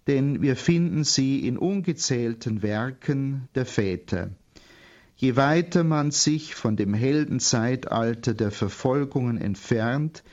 [0.06, 4.30] denn wir finden sie in ungezählten Werken der Väter.
[5.19, 10.23] Je weiter man sich von dem Heldenzeitalter der Verfolgungen entfernt,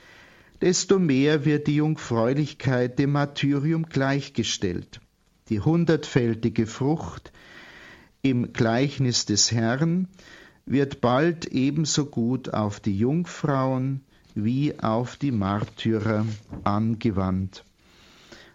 [0.61, 5.01] desto mehr wird die Jungfräulichkeit dem Martyrium gleichgestellt.
[5.49, 7.33] Die hundertfältige Frucht
[8.21, 10.09] im Gleichnis des Herrn
[10.67, 14.03] wird bald ebenso gut auf die Jungfrauen
[14.35, 16.27] wie auf die Märtyrer
[16.63, 17.65] angewandt.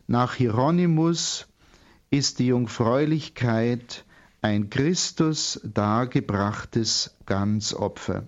[0.06, 1.48] Nach Hieronymus
[2.12, 4.06] ist die Jungfräulichkeit
[4.42, 8.28] ein Christus dargebrachtes Ganzopfer.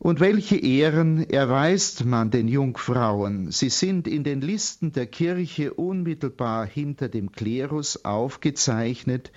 [0.00, 3.50] Und welche Ehren erweist man den Jungfrauen?
[3.50, 9.32] Sie sind in den Listen der Kirche unmittelbar hinter dem Klerus aufgezeichnet.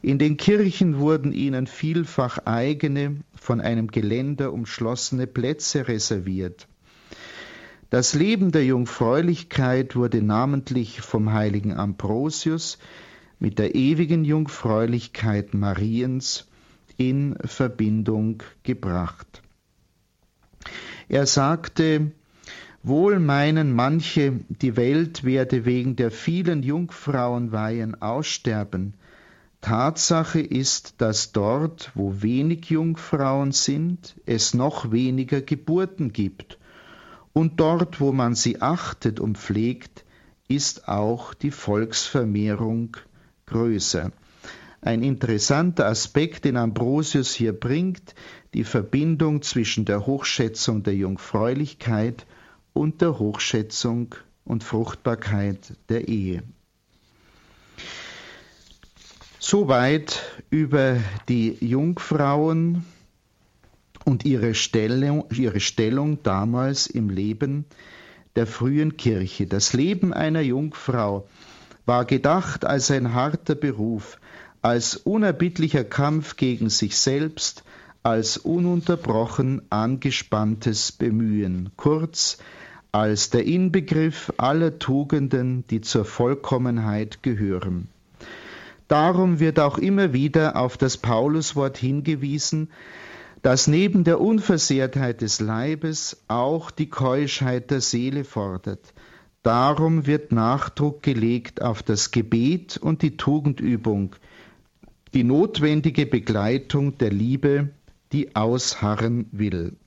[0.00, 6.68] In den Kirchen wurden ihnen vielfach eigene, von einem Geländer umschlossene Plätze reserviert.
[7.90, 12.78] Das Leben der Jungfräulichkeit wurde namentlich vom heiligen Ambrosius
[13.38, 16.48] mit der ewigen Jungfräulichkeit Mariens
[16.96, 19.42] in Verbindung gebracht.
[21.08, 22.12] Er sagte,
[22.82, 28.94] Wohl meinen manche, die Welt werde wegen der vielen Jungfrauenweihen aussterben.
[29.60, 36.58] Tatsache ist, dass dort, wo wenig Jungfrauen sind, es noch weniger Geburten gibt,
[37.32, 40.04] und dort, wo man sie achtet und pflegt,
[40.46, 42.96] ist auch die Volksvermehrung
[43.48, 44.12] größer.
[44.80, 48.14] Ein interessanter Aspekt, den Ambrosius hier bringt,
[48.54, 52.26] die Verbindung zwischen der Hochschätzung der Jungfräulichkeit
[52.72, 56.42] und der Hochschätzung und Fruchtbarkeit der Ehe.
[59.40, 62.84] Soweit über die Jungfrauen
[64.04, 67.64] und ihre Stellung, ihre Stellung damals im Leben
[68.36, 69.46] der frühen Kirche.
[69.46, 71.28] Das Leben einer Jungfrau
[71.88, 74.18] war gedacht als ein harter Beruf,
[74.60, 77.64] als unerbittlicher Kampf gegen sich selbst,
[78.02, 82.36] als ununterbrochen angespanntes Bemühen, kurz
[82.92, 87.88] als der Inbegriff aller Tugenden, die zur Vollkommenheit gehören.
[88.88, 92.68] Darum wird auch immer wieder auf das Pauluswort hingewiesen,
[93.40, 98.92] dass neben der Unversehrtheit des Leibes auch die Keuschheit der Seele fordert.
[99.48, 104.14] Darum wird Nachdruck gelegt auf das Gebet und die Tugendübung,
[105.14, 107.70] die notwendige Begleitung der Liebe,
[108.12, 109.78] die ausharren will.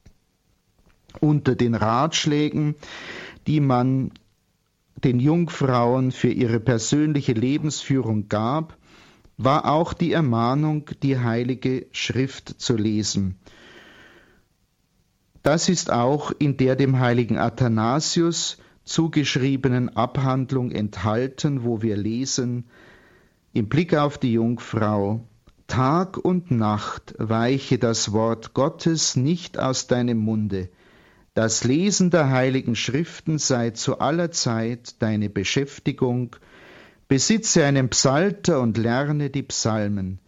[1.20, 2.74] Unter den Ratschlägen,
[3.46, 4.10] die man
[5.04, 8.76] den Jungfrauen für ihre persönliche Lebensführung gab,
[9.38, 13.36] war auch die Ermahnung, die heilige Schrift zu lesen.
[15.44, 22.66] Das ist auch in der dem heiligen Athanasius zugeschriebenen Abhandlung enthalten, wo wir lesen,
[23.54, 25.22] im Blick auf die Jungfrau,
[25.68, 30.70] Tag und Nacht weiche das Wort Gottes nicht aus deinem Munde,
[31.34, 36.36] das Lesen der heiligen Schriften sei zu aller Zeit deine Beschäftigung,
[37.08, 40.20] besitze einen Psalter und lerne die Psalmen.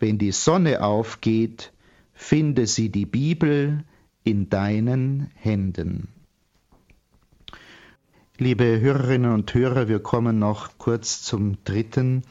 [0.00, 1.72] Wenn die Sonne aufgeht,
[2.14, 3.84] finde sie die Bibel
[4.24, 6.08] in deinen Händen.
[8.42, 12.22] Liebe Hörerinnen und Hörer, wir kommen noch kurz zum dritten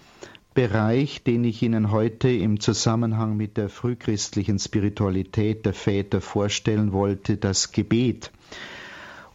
[0.56, 7.38] Bereich, den ich Ihnen heute im Zusammenhang mit der frühchristlichen Spiritualität der Väter vorstellen wollte,
[7.38, 8.32] das Gebet.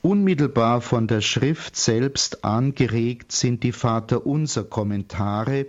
[0.02, 5.66] Unmittelbar von der Schrift selbst angeregt sind die Vaterunser Kommentare,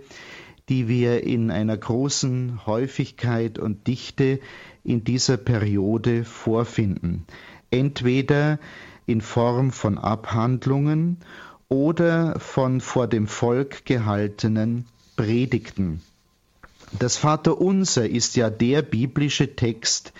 [0.68, 4.40] die wir in einer großen Häufigkeit und Dichte
[4.82, 7.26] in dieser Periode vorfinden.
[7.70, 8.58] Entweder
[9.06, 11.18] in Form von Abhandlungen
[11.68, 14.84] oder von vor dem Volk gehaltenen
[15.16, 16.02] Predigten.
[16.98, 20.12] Das Vaterunser ist ja der biblische Text,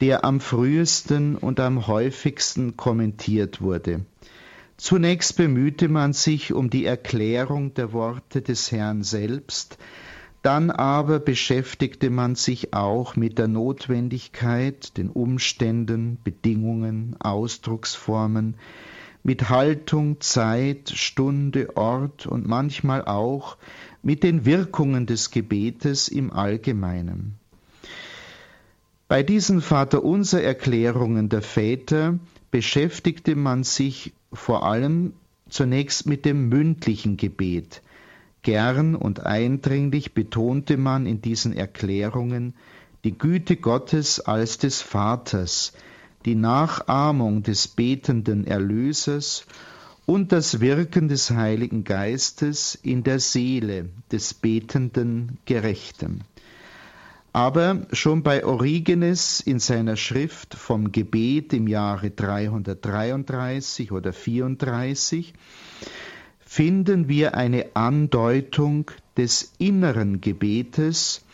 [0.00, 4.04] der am frühesten und am häufigsten kommentiert wurde.
[4.76, 9.76] Zunächst bemühte man sich um die Erklärung der Worte des Herrn selbst,
[10.42, 18.54] dann aber beschäftigte man sich auch mit der Notwendigkeit, den Umständen, Bedingungen, Ausdrucksformen,
[19.22, 23.58] mit Haltung, Zeit, Stunde, Ort und manchmal auch
[24.02, 27.34] mit den Wirkungen des Gebetes im Allgemeinen.
[29.08, 32.18] Bei diesen Vaterunser Erklärungen der Väter
[32.50, 35.12] beschäftigte man sich vor allem
[35.48, 37.82] zunächst mit dem mündlichen Gebet.
[38.42, 42.54] Gern und eindringlich betonte man in diesen Erklärungen
[43.04, 45.72] die Güte Gottes als des Vaters,
[46.24, 49.46] die Nachahmung des betenden Erlösers
[50.06, 56.24] und das Wirken des Heiligen Geistes in der Seele des betenden Gerechten.
[57.32, 65.32] Aber schon bei Origenes in seiner Schrift vom Gebet im Jahre 333 oder 34
[66.52, 71.24] finden wir eine Andeutung des inneren Gebetes,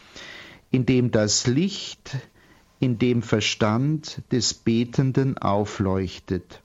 [0.71, 2.19] in dem das Licht
[2.81, 6.61] in dem Verstand des Betenden aufleuchtet.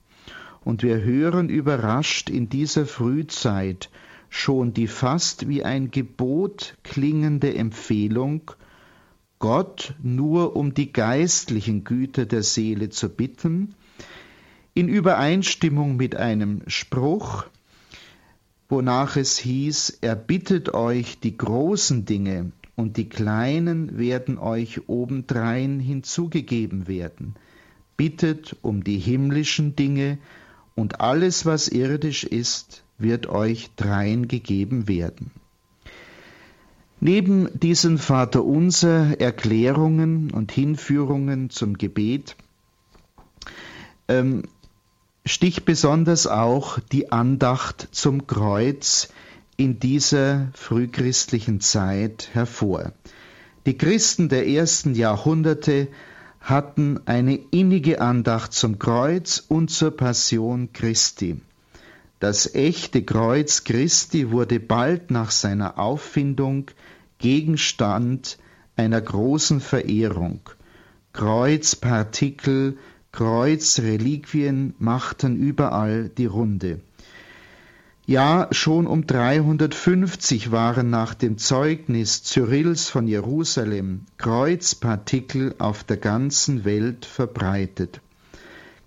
[0.64, 3.88] Und wir hören überrascht in dieser Frühzeit
[4.28, 8.50] schon die fast wie ein Gebot klingende Empfehlung,
[9.38, 13.74] Gott nur um die geistlichen Güter der Seele zu bitten,
[14.74, 17.46] in Übereinstimmung mit einem Spruch,
[18.72, 25.78] wonach es hieß, er bittet euch die großen Dinge und die kleinen werden euch obendrein
[25.78, 27.34] hinzugegeben werden.
[27.98, 30.16] Bittet um die himmlischen Dinge
[30.74, 35.32] und alles, was irdisch ist, wird euch drein gegeben werden.
[36.98, 42.36] Neben diesen Vaterunser Erklärungen und Hinführungen zum Gebet
[44.08, 44.44] ähm,
[45.24, 49.08] sticht besonders auch die Andacht zum Kreuz
[49.56, 52.92] in dieser frühchristlichen Zeit hervor.
[53.66, 55.88] Die Christen der ersten Jahrhunderte
[56.40, 61.40] hatten eine innige Andacht zum Kreuz und zur Passion Christi.
[62.18, 66.66] Das echte Kreuz Christi wurde bald nach seiner Auffindung
[67.18, 68.38] Gegenstand
[68.74, 70.40] einer großen Verehrung.
[71.12, 72.78] Kreuzpartikel,
[73.12, 76.80] Kreuzreliquien machten überall die Runde.
[78.06, 86.64] Ja, schon um 350 waren nach dem Zeugnis Cyrills von Jerusalem Kreuzpartikel auf der ganzen
[86.64, 88.00] Welt verbreitet.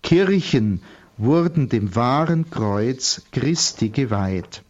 [0.01, 0.81] Kirchen
[1.17, 4.63] wurden dem wahren Kreuz Christi geweiht.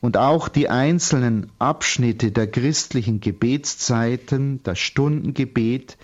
[0.00, 5.98] Und auch die einzelnen Abschnitte der christlichen Gebetszeiten, das Stundengebet,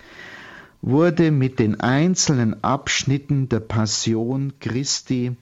[0.85, 5.35] wurde mit den einzelnen Abschnitten der Passion Christi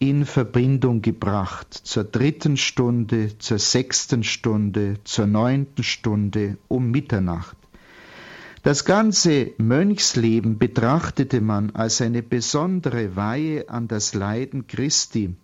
[0.00, 7.56] in Verbindung gebracht zur dritten Stunde, zur sechsten Stunde, zur neunten Stunde um Mitternacht.
[8.64, 15.36] Das ganze Mönchsleben betrachtete man als eine besondere Weihe an das Leiden Christi.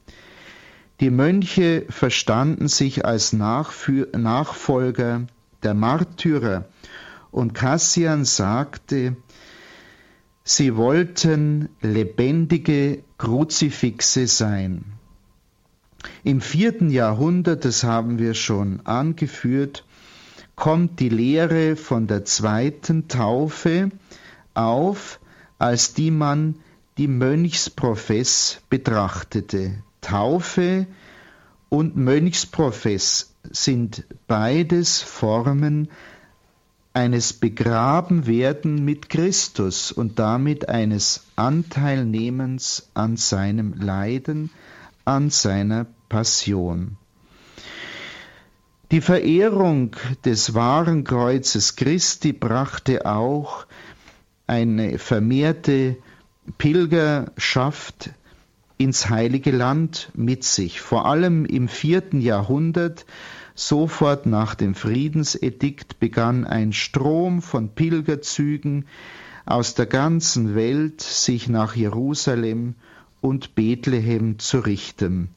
[0.99, 5.29] Die Mönche verstanden sich als Nachfolger
[5.63, 6.65] der Märtyrer
[7.35, 9.17] und Cassian sagte,
[10.45, 14.85] sie wollten lebendige Kruzifixe sein.
[16.23, 19.85] Im vierten Jahrhundert, das haben wir schon angeführt,
[20.55, 23.89] kommt die Lehre von der zweiten Taufe
[24.53, 25.19] auf,
[25.59, 26.57] als die man
[26.99, 29.83] die Mönchsprofess betrachtete.
[30.01, 30.87] Taufe
[31.71, 35.89] und Mönchsprofess sind beides Formen
[36.95, 44.51] eines Begrabenwerden mit Christus und damit eines Anteilnehmens an seinem Leiden,
[45.05, 46.97] an seiner Passion.
[48.93, 53.67] Die Verehrung des wahren Kreuzes Christi brachte auch
[54.47, 55.97] eine vermehrte
[56.59, 58.11] Pilgerschaft
[58.79, 60.81] ins heilige Land mit sich.
[60.81, 63.05] Vor allem im vierten Jahrhundert
[63.57, 68.87] Sofort nach dem Friedensedikt begann ein Strom von Pilgerzügen
[69.47, 72.75] aus der ganzen Welt, sich nach Jerusalem
[73.21, 75.29] und Bethlehem zu richten.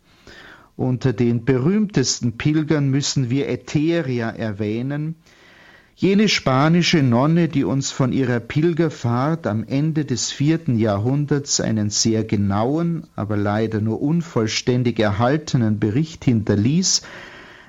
[0.76, 5.16] Unter den berühmtesten Pilgern müssen wir Etheria erwähnen,
[5.96, 12.24] jene spanische Nonne, die uns von ihrer Pilgerfahrt am Ende des vierten Jahrhunderts einen sehr
[12.24, 17.02] genauen, aber leider nur unvollständig erhaltenen Bericht hinterließ,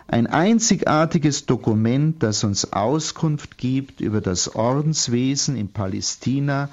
[0.09, 6.71] ein einzigartiges Dokument, das uns Auskunft gibt über das Ordenswesen in Palästina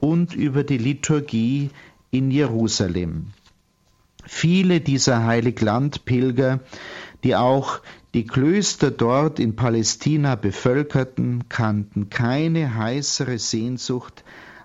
[0.00, 1.70] und über die Liturgie
[2.10, 3.28] in Jerusalem.
[4.26, 6.60] Viele dieser Heiliglandpilger,
[7.24, 7.80] die auch
[8.12, 14.24] die Klöster dort in Palästina bevölkerten, kannten keine heißere Sehnsucht,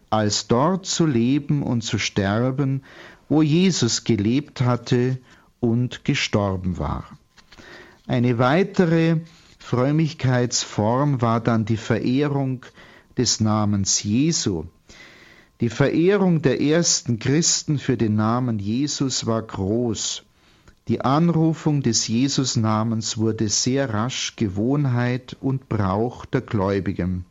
[0.09, 2.83] als dort zu leben und zu sterben,
[3.29, 5.19] wo Jesus gelebt hatte
[5.61, 7.05] und gestorben war.
[8.09, 9.17] Eine weitere
[9.59, 12.65] Frömmigkeitsform war dann die Verehrung
[13.19, 14.63] des Namens Jesu.
[15.61, 20.23] Die Verehrung der ersten Christen für den Namen Jesus war groß.
[20.87, 27.25] Die Anrufung des Jesusnamens wurde sehr rasch Gewohnheit und Brauch der Gläubigen.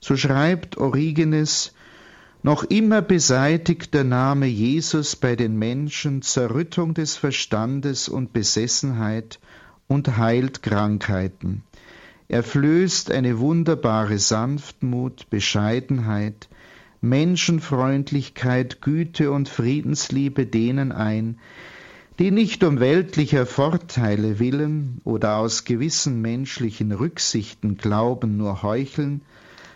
[0.00, 1.74] So schreibt Origenes,
[2.42, 9.38] noch immer beseitigt der Name Jesus bei den Menschen Zerrüttung des Verstandes und Besessenheit
[9.90, 11.64] und heilt Krankheiten.
[12.28, 16.48] Er flößt eine wunderbare Sanftmut, Bescheidenheit,
[17.00, 21.40] Menschenfreundlichkeit, Güte und Friedensliebe denen ein,
[22.20, 29.22] die nicht um weltlicher Vorteile willen oder aus gewissen menschlichen Rücksichten glauben nur heucheln,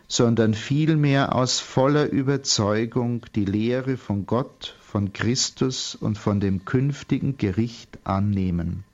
[0.06, 7.36] sondern vielmehr aus voller Überzeugung die Lehre von Gott, von Christus und von dem künftigen
[7.36, 8.84] Gericht annehmen.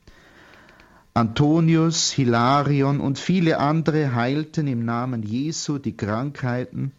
[1.20, 6.92] Antonius, Hilarion und viele andere heilten im Namen Jesu die Krankheiten.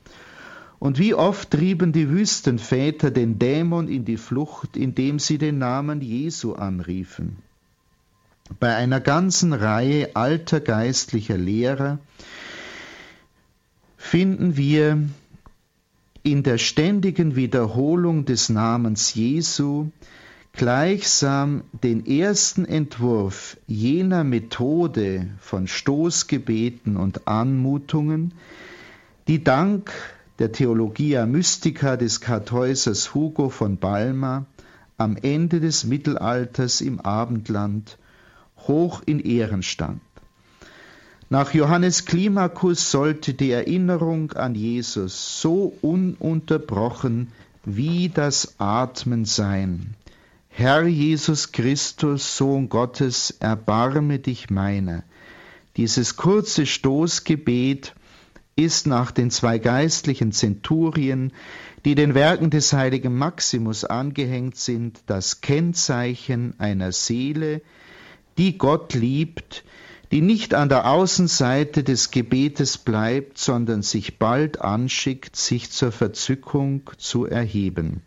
[0.78, 6.02] Und wie oft trieben die Wüstenväter den Dämon in die Flucht, indem sie den Namen
[6.02, 7.38] Jesu anriefen.
[8.60, 11.98] Bei einer ganzen Reihe alter geistlicher Lehrer
[13.98, 15.02] finden wir
[16.22, 19.90] in der ständigen Wiederholung des Namens Jesu
[20.54, 28.34] gleichsam den ersten Entwurf jener Methode von Stoßgebeten und Anmutungen,
[29.28, 29.92] die dank
[30.40, 34.46] der Theologia Mystica des Kartäusers Hugo von Balma
[34.98, 37.98] am Ende des Mittelalters im Abendland
[38.68, 40.02] hoch in Ehren stand.
[41.30, 47.30] Nach Johannes Klimakus sollte die Erinnerung an Jesus so ununterbrochen
[47.64, 49.96] wie das Atmen sein
[50.54, 55.04] Herr Jesus Christus, Sohn Gottes, erbarme dich meiner.
[55.78, 57.96] Dieses kurze Stoßgebet
[58.58, 61.32] ist nach den zwei geistlichen Zenturien,
[61.86, 67.62] die den Werken des heiligen Maximus angehängt sind, das Kennzeichen einer Seele,
[68.38, 69.64] die Gott liebt,
[70.12, 76.92] die nicht an der Außenseite des Gebetes bleibt, sondern sich bald anschickt, sich zur Verzückung
[76.98, 78.04] zu erheben.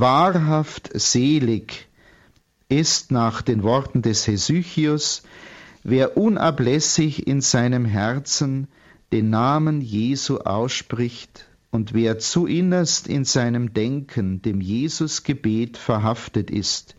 [0.00, 1.86] Wahrhaft selig
[2.70, 5.24] ist nach den Worten des Hesychius,
[5.82, 8.68] wer unablässig in seinem Herzen
[9.12, 16.96] den Namen Jesu ausspricht und wer zu innerst in seinem Denken dem Jesusgebet verhaftet ist,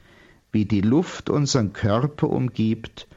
[0.52, 3.08] wie die Luft unseren Körper umgibt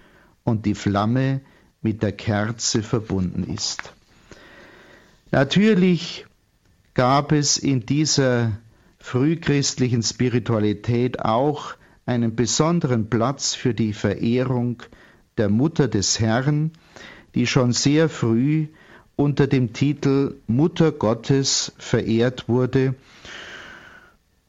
[0.44, 1.42] und die Flamme
[1.82, 3.92] mit der Kerze verbunden ist.
[5.30, 6.24] Natürlich
[6.94, 8.52] gab es in dieser
[9.04, 11.74] frühchristlichen Spiritualität auch
[12.06, 14.82] einen besonderen Platz für die Verehrung
[15.36, 16.70] der Mutter des Herrn,
[17.34, 18.68] die schon sehr früh
[19.14, 22.94] unter dem Titel Mutter Gottes verehrt wurde.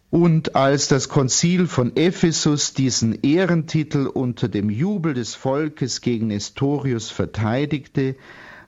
[0.10, 7.10] Und als das Konzil von Ephesus diesen Ehrentitel unter dem Jubel des Volkes gegen Nestorius
[7.12, 8.16] verteidigte,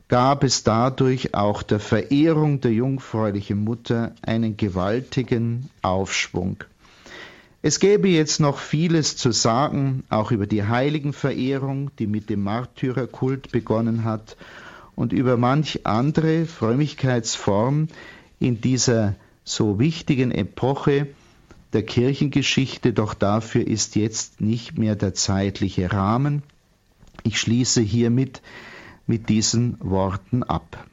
[0.08, 6.64] gab es dadurch auch der Verehrung der jungfräulichen Mutter einen gewaltigen Aufschwung.
[7.62, 13.52] Es gäbe jetzt noch vieles zu sagen, auch über die Heiligenverehrung, die mit dem Märtyrerkult
[13.52, 14.38] begonnen hat,
[14.96, 17.88] und über manch andere Frömmigkeitsform
[18.40, 21.08] in dieser so wichtigen Epoche
[21.74, 26.42] der Kirchengeschichte, doch dafür ist jetzt nicht mehr der zeitliche Rahmen.
[27.24, 28.42] Ich schließe hiermit
[29.08, 30.87] mit diesen Worten ab.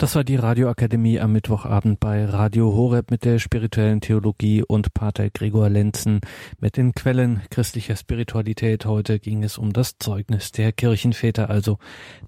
[0.00, 5.28] Das war die Radioakademie am Mittwochabend bei Radio Horeb mit der spirituellen Theologie und Pater
[5.28, 6.22] Gregor Lenzen
[6.58, 8.86] mit den Quellen christlicher Spiritualität.
[8.86, 11.76] Heute ging es um das Zeugnis der Kirchenväter, also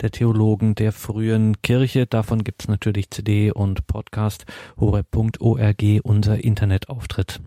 [0.02, 2.06] der Theologen der frühen Kirche.
[2.06, 4.44] Davon gibt's natürlich CD und Podcast
[4.78, 7.40] horeb.org, unser Internetauftritt.